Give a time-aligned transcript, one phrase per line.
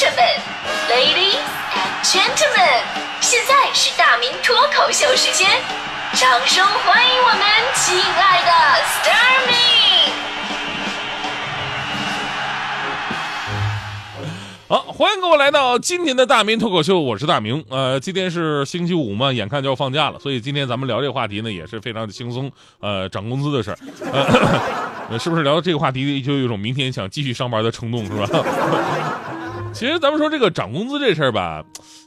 [0.00, 0.16] 士们
[0.88, 1.36] ，Ladies
[1.74, 2.80] and Gentlemen，
[3.20, 5.46] 现在是大明脱口秀时间，
[6.14, 7.42] 掌声欢迎我们
[7.74, 8.50] 亲爱的
[8.82, 9.52] s t a r m y
[14.68, 17.62] 好，欢迎各位来到今天的大明脱口秀，我是大明。
[17.68, 22.50] 呃，今天是星期五嘛，眼看就要放假了，所以今天咱们聊这个话题呢，也是非常的轻松。
[22.80, 23.76] 呃，涨工资的事儿，
[25.10, 28.26] 呃， 是不是聊到这个话题就有一种明天想继续上班的冲动，是吧？
[29.72, 31.64] 其实咱们说这个涨工资这事儿吧，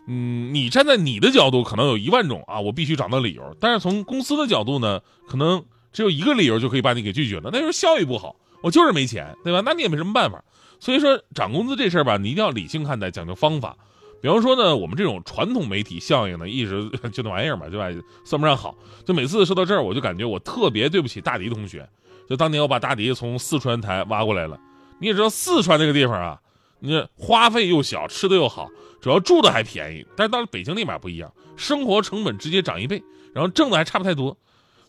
[0.07, 9.61] 嗯，你站在你的角度可能有一万种啊，我必须涨的理由，但是从公司的角度呢，可能只有一个理由就可以把你给拒绝了，那就是效益不好，我就是没钱，对吧？
[9.65, 10.43] 那你也没什么办法。
[10.79, 13.75] 所以说涨工资这事儿吧，你一定要理性看待，讲究方法。
[14.21, 17.87] 比方说呢，我们这种传统媒体效应呢，一直就那玩意儿嘛，对吧？
[18.23, 18.75] 算不上好。
[19.05, 21.89] 就每次说到这儿，我就感觉我特别对不起大迪同学。
[22.29, 24.59] 就当年我把大迪从四川台挖过来了，
[24.99, 26.39] 你也知道四川那个地方啊，
[26.85, 28.69] 你花费又小，吃的又好，
[28.99, 30.05] 主要住的还便宜。
[30.17, 33.01] 但是到了北京那边不一样，生活成本直接涨一倍，
[33.33, 34.37] 然后挣的还差不太多。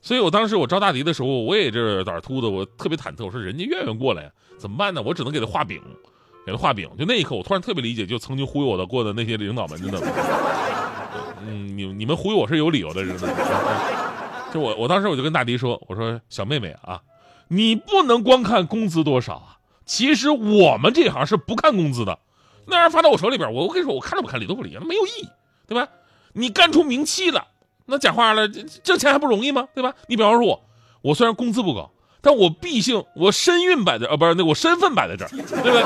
[0.03, 3.25] 所以我当时我招大迪的时候，我也这胆突的，我特别忐忑。
[3.25, 4.28] 我说人家愿意过来，
[4.59, 5.00] 怎么办呢？
[5.00, 5.81] 我只能给他画饼，
[6.45, 6.91] 给他画饼。
[6.98, 10.03] 就那一刻，我突然特别理解，就曾经忽悠我的过的那些领导们，真的。
[11.47, 13.28] 嗯，你你们忽悠我是有理由的，真的。
[14.53, 17.00] 就我我当时我就跟大迪说，我说小妹妹啊，
[17.48, 19.53] 你不能光看工资多少啊，
[19.87, 22.19] 其实我们这行是不看工资的。
[22.67, 25.29] 那玩意儿发到我手里边，我我跟你说，我看都不看，理都不理，那没有意义，
[25.67, 25.89] 对吧？
[26.33, 27.49] 你干出名气了。
[27.87, 29.69] 那讲话了，挣钱还不容易吗？
[29.75, 29.95] 对吧？
[30.07, 30.65] 你比方说我，
[31.03, 31.91] 我虽然工资不高，
[32.23, 35.29] 但我毕竟我身孕摆在，呃，不是那我身份摆在这儿，
[35.62, 35.85] 对不对？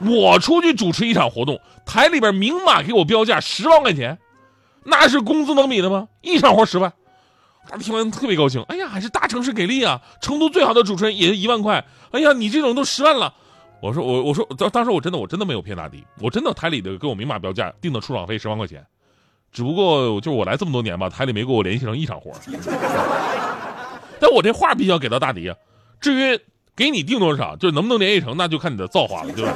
[0.00, 4.18] 我出去主持一场活动，台里边明码给我标价十万块钱，
[4.82, 6.08] 那是工资能比的吗？
[6.20, 6.92] 一场活十万，
[7.68, 8.62] 他听完特别高兴。
[8.68, 10.00] 哎呀，还是大城市给力啊！
[10.20, 11.84] 成都最好的主持人也一万块。
[12.10, 13.32] 哎呀，你这种都十万了。
[13.80, 18.84] 我说我我说当当时我真的我真的没有骗大迪，我真的台里的给我明码标价定的出场费十万块钱。
[19.52, 22.32] 只不过就是我来这么多年吧，台里没给我联系成一场活
[24.20, 25.56] 但我这话必须要给到大迪啊。
[26.00, 26.40] 至于
[26.74, 29.52] 给你定多少，就能不能联系成，那就看你的造化了，对吧？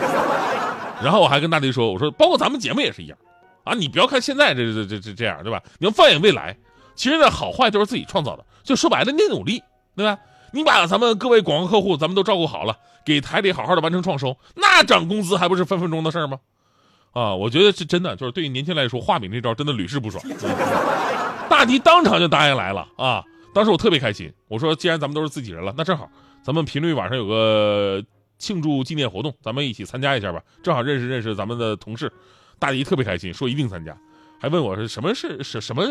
[1.02, 3.18] 然后我还跟大迪说，我说包括咱们节目也是一样
[3.64, 5.60] 啊，你不要看现在这这这这样，对吧？
[5.78, 6.56] 你要放眼未来，
[6.94, 8.44] 其实呢好坏都是自己创造的。
[8.62, 9.62] 就说白了，你得努力，
[9.96, 10.18] 对吧？
[10.52, 16.38] 你把咱们各位广告客户咱们都照顾好了，给台里好好的完成创收，那涨工资还不是分分钟的事吗？
[17.12, 20.22] 啊，我觉得是真的，就是对于年轻来说，画饼这招真的屡试不爽。
[21.48, 23.22] 大迪当场就答应来了啊！
[23.54, 26.08] 当时我特别开心，我说既然咱们都是自己人了，那正好，
[26.42, 28.02] 咱们频率晚上有个
[28.38, 32.10] 庆祝纪念活动，咱们一起参加一下吧，正好认识认识咱们的同事。
[32.58, 33.94] 大迪特别开心，说一定参加，
[34.42, 35.84] 还问我是什么是什什么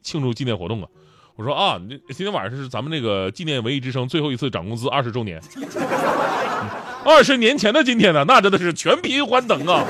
[0.00, 0.86] 庆祝纪念活动啊？
[1.34, 5.42] 我说啊，今天晚上是咱们那个纪念文艺之声最后一次涨工资二十周年。
[7.04, 9.84] 二十年前的今天呢，那真的是全凭欢腾啊！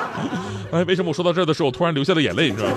[0.72, 2.70] 哎，为什么我说到这儿的时候，我突然流下了眼泪，是吧？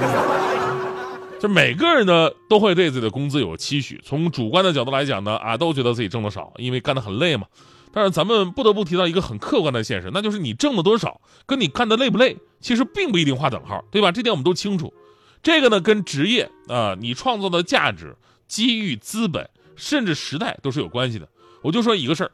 [1.39, 4.01] 就每个人呢，都会对自己的工资有期许。
[4.03, 7.47] 从主观的角度来讲呢，啊，都觉得自己挣的少，因为干得很累嘛。
[7.91, 14.11] 但是咱们不得不提到一个很客观的现实，那就是你挣了多少，跟你干的累不累，其实并不一定划等号，对吧？
[14.11, 14.93] 这点我们都清楚。
[15.41, 18.15] 这个呢，跟职业啊，你创造的价值、
[18.47, 21.27] 机遇、资本，甚至时代都是有关系的。
[21.61, 22.31] 我就说一个事儿。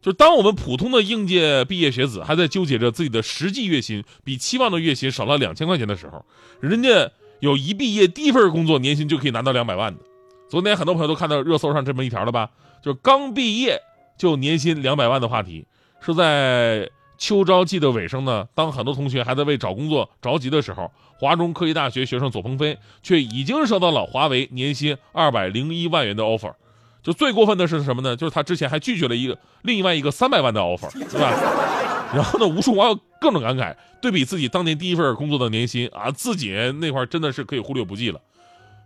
[0.00, 6.24] 就是当我们普通的应届毕业学子还在纠结着自己的实际月薪比期望的月薪少了两千块钱的时候，
[6.60, 7.10] 人家
[7.40, 10.00] 有一毕业第一份工作年薪就可以拿到两百万的。
[10.48, 12.50] 昨天很多朋友都看到热搜上这么一条了吧？
[12.80, 13.82] 就是刚毕业
[14.18, 15.66] 就年薪两百万的话题，
[16.00, 18.46] 是在秋招季的尾声呢。
[18.54, 26.52] 当很多同学还在为找工作着急的时候，华中科技大学学生左鹏飞却已经收到了华为年薪二百零一万元的 offer。
[27.00, 28.14] 就最过分的是什么呢？
[28.16, 31.32] 就是他之前还拒绝了一个另外一个三百万的 offer，对吧？
[32.12, 38.20] 然后呢，无数网友各种感慨，对比自己当年第一份工作的年薪啊，自己那块真的是可以忽略不计了。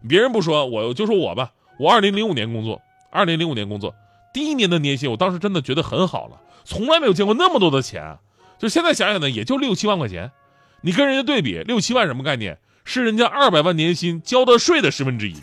[0.08, 3.94] 别人不说，我就说我吧，我二零零五年工作，二零零五年工作，
[4.32, 8.18] 第一年的年薪，我当时真的觉得很好了，从来没有见过那么多的钱。
[8.58, 10.30] 就现在想想呢，也就六七万块钱，
[10.82, 12.58] 你跟人家对比，六七万什么概念？
[12.84, 15.36] 是人家二百万年薪交的税的十分之一。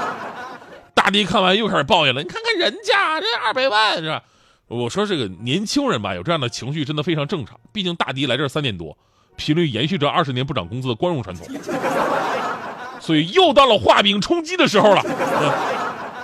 [0.94, 4.22] 大迪看完又开始抱怨了，你看看人家这二百万是吧？
[4.68, 7.58] 我说这个年轻人吧，有这样的情绪真的非常正常。
[7.72, 8.96] 毕竟大迪来这三年多，
[9.36, 11.46] 频率延续着二十年不涨工资的光荣传统，
[13.00, 15.02] 所以又到了画饼充饥的时候了。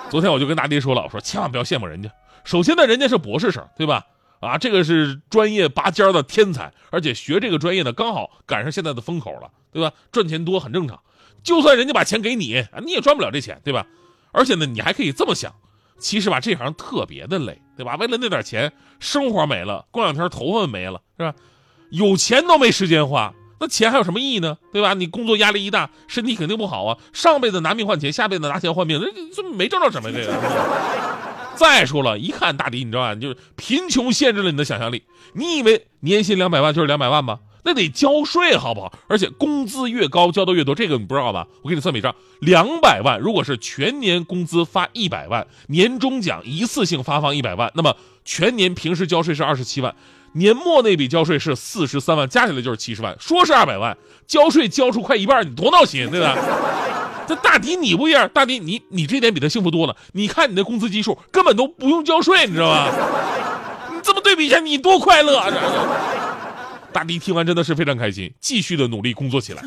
[0.08, 2.10] 昨天我就跟大爹说了，我说千万不要羡慕人家。
[2.44, 4.06] 首先呢，人家是博士生，对吧？
[4.40, 9.92] 啊，这个是专业拔尖的天才，而且学这个专业呢，刚好赶上现在的风口了，对吧？
[10.12, 11.00] 赚钱多很正常。
[11.42, 13.86] 就算人家把钱给你，你也赚不了这钱，对吧？
[14.32, 15.52] 而且呢，你还可以这么想，
[15.98, 17.96] 其实吧，这行特别的累，对吧？
[17.96, 21.34] 为了那点钱，生活没了，过两天头发没了，是吧？
[21.90, 24.58] 有钱都没时间花，那钱还有什么意义呢？
[24.72, 24.94] 对吧？
[24.94, 26.98] 你工作压力一大，身体肯定不好啊。
[27.12, 30.32] 上辈子拿命换钱，下辈子拿钱换命，这这没挣着什么这个。
[31.54, 33.14] 再说了，一看大迪，你知道吧？
[33.14, 35.04] 就是贫穷限制了你的想象力。
[35.32, 37.40] 你以为年薪两百万就是两百万吗？
[37.64, 38.92] 那得交税，好不好？
[39.08, 41.48] 而且工资越高，交的越多，这个你不知道吧？
[41.62, 49.96] 我给你算笔账：两百万，如果是全年工资发一百万，年终奖一次性发放一百万，那么全年平时交税是二十七万，
[50.36, 53.16] 年末那笔交税是四十三万，加起来就是七十万。
[53.18, 53.96] 说是二百万，
[54.26, 56.36] 交税交出快一半，你多闹心，对吧？
[57.26, 59.96] 这大迪你不一样，大迪你你这点比他幸福多了。
[60.12, 62.86] 你看你的工资基数根本都不用交税，你知道吗？
[63.90, 65.50] 你这么对比一下，你多快乐啊！
[66.92, 69.62] 大迪听完真的是非常开心，继续的努力工作起来。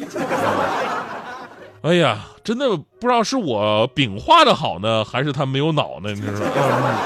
[1.81, 6.12] 哎呀，真的不知道是我饼画的好呢，还是他没有脑呢？
[6.13, 6.39] 你知道
[6.80, 7.00] 吗？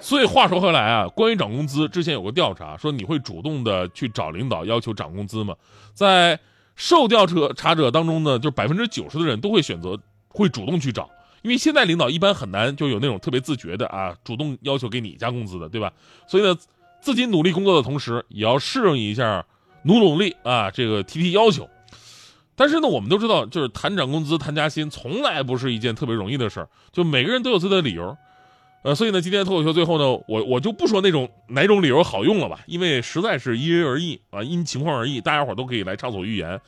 [0.00, 5.54] 所以话说回来啊，关于涨工资，之前有个调查说你会主动的去找领导要求涨工资吗？
[5.94, 6.38] 在
[6.76, 9.98] 受调查者当中呢，就百分之九十的人都会选择
[10.28, 11.10] 会主动去找，
[11.42, 15.92] 因为现在领导一般很难就有那种特别自觉的啊，主动要求给你加工资的，对吧？
[16.28, 16.56] 所以呢，
[17.00, 19.44] 自己努力工作的同时，也要适应一下
[19.84, 21.68] 努努力啊，这个提提要求。
[22.54, 28.16] 但是呢，我们都知道，就是谈涨工资、谈加薪，从来不是一件特别容易的事儿，就每个人都有自己的理由。
[28.82, 36.60] 呃，所以呢，今天脱口秀最后呢，我我就不说那种哪种理由好用了吧，因为实在是因人而异啊，因情况而异，大家伙都可以来畅所欲言。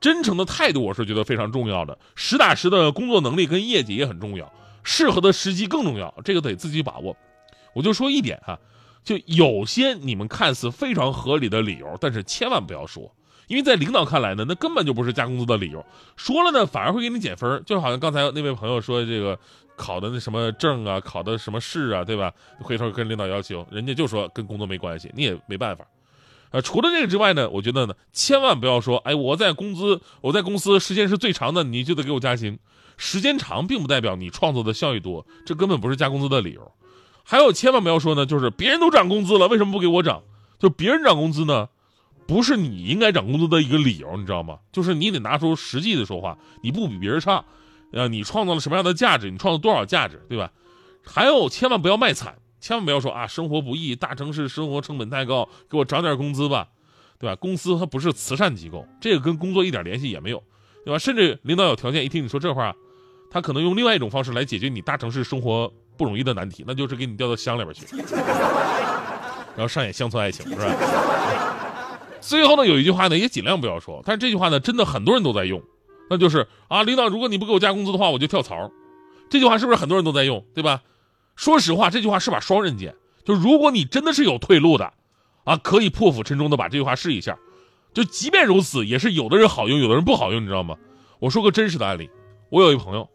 [0.00, 4.52] 真诚的态度，我是觉得非常重要的，实打实的工作能力跟业绩也很重要，
[4.82, 7.16] 适合的时机更重要，这个得自己把握。
[7.72, 8.58] 我就说一点哈，
[9.04, 13.14] 就有些你们看似非常合理的理由，但是千万不要说，
[13.46, 15.84] 因为在领导看来呢，那根本就不是加工资的理由，
[16.16, 19.38] 说了呢反而会给你减分，就好像刚才那位朋友说的这个。
[19.80, 22.30] 考的那什么证啊，考的什么试啊，对吧？
[22.60, 25.86] 回头跟领导要求，人家就说跟工作没关系，你也没办法。
[26.50, 32.58] 呃，除了这个之外呢，我觉得呢，千万不要说，哎，我在工资，我在公司时间是最长的，你就得给我加薪。
[32.98, 36.70] 时间长并不代表你创造的效益多，这根本不是加工资的理由。
[37.24, 40.22] 还有，千万不要说呢，就是别人都涨工资了，为什么不给我涨？
[40.58, 41.68] 就别人涨工资呢，
[42.26, 44.58] 不是你应该涨工资的一个理由，你知道吗？
[44.72, 47.44] 就是你得拿出实际的说话，你不比别人差。
[47.92, 49.30] 呃，你创造了什么样的价值？
[49.30, 50.50] 你创造多少价值，对吧？
[51.04, 56.68] 还有，千万不要卖惨，千万不要说啊，生活不易，大城市生活成本太高，给我涨点工资吧，
[57.18, 57.34] 对吧？
[57.36, 60.42] 公司它不是慈善机构，这个跟工作一点联系也没有，
[60.84, 60.98] 对吧？
[60.98, 62.74] 甚至领导有条件，一听你说这话，
[63.30, 67.86] 他可能用另外一种方式来解决你大城市生活不容易的难题，那就是给你调到乡里边去，
[69.56, 70.74] 然后上演乡村爱情，是吧？
[72.20, 75.60] 最后呢，有一句话呢，也尽量不要说，但是这句话呢，真的很多人都在用。
[76.10, 78.70] 那就是啊，领导，如果你不给我加工资的话，我就跳槽。
[79.30, 80.82] 这句话是不是很多人都在用，对吧？
[81.36, 82.96] 说实话，这句话是把双刃剑。
[83.24, 84.92] 就如果你真的是有退路的，
[85.44, 87.38] 啊，可以破釜沉舟的把这句话试一下。
[87.94, 90.76] 就即便如此，也是有的人好用，有的人不好用，你知道吗？
[91.20, 92.10] 我说个真实的案例，
[92.50, 93.08] 我有一朋友，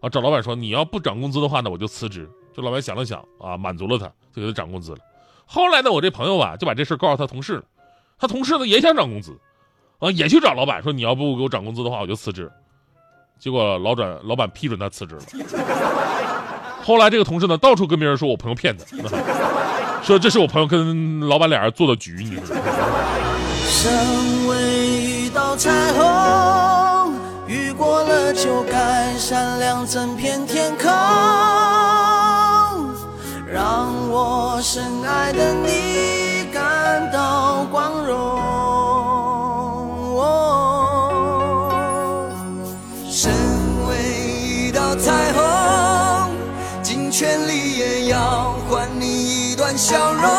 [0.00, 2.30] 啊，找老板说你要不涨工资的话呢，我就辞职。
[2.54, 4.98] 这老板想了想，啊，满足了他，就给他涨工资了。
[5.44, 7.64] 后来呢，我这朋友啊，就把这事告诉他同事了，
[8.16, 9.36] 他同事呢也想涨工资。
[9.98, 12.50] 啊，也去找老板说，你要不给我涨工资的话，我就辞职。
[13.38, 15.22] 结果老转老板批准他辞职了。
[16.82, 18.84] 后来这个同事呢，到处跟别人说我朋友骗他，
[20.02, 22.14] 说这是我朋友跟老板俩人做的局。
[22.22, 22.56] 你说。
[23.66, 24.56] 身为
[25.02, 27.14] 一道彩虹，
[27.46, 30.88] 雨过了就该闪亮整片天空，
[33.46, 36.27] 让我深爱的你
[49.78, 50.37] 笑容。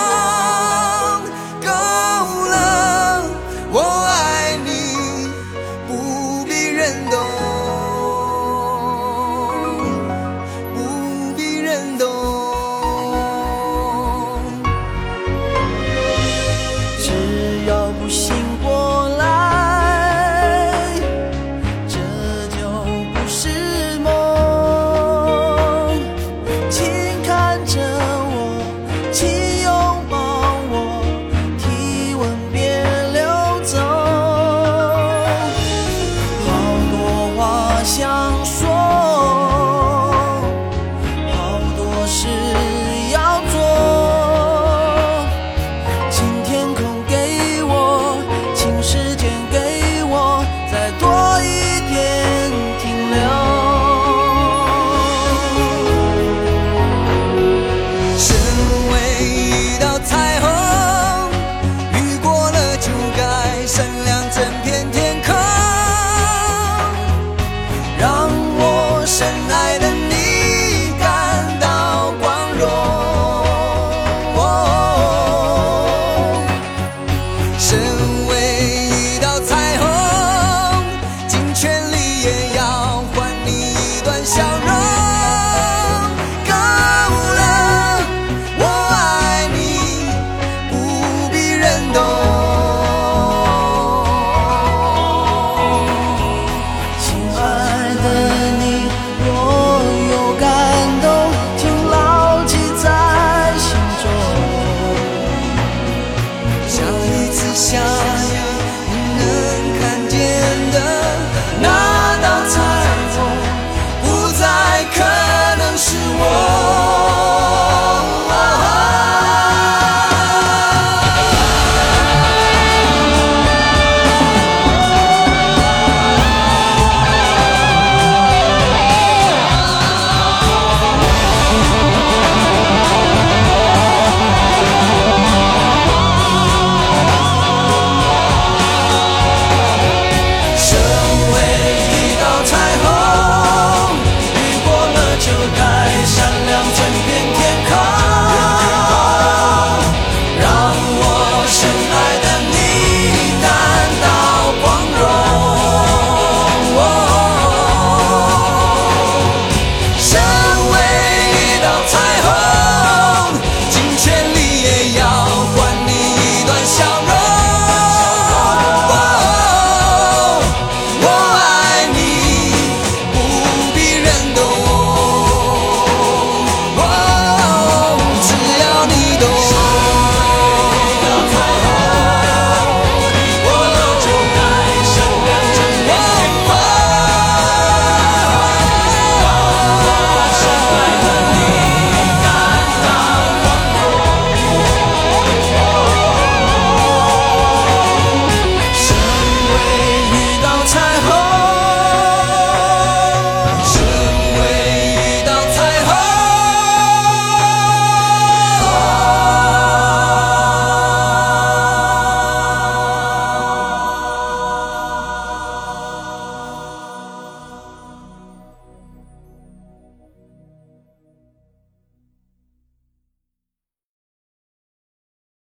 [107.54, 108.09] 想。